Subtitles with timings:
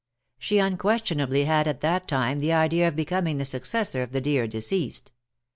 [0.39, 4.47] She unquestionably had at that time the idea of becoming the successor of the dear
[4.47, 5.11] deceased.